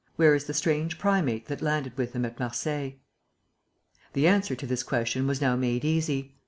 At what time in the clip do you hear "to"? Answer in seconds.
4.55-4.65